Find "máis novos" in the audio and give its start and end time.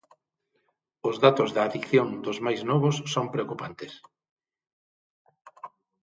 2.45-2.95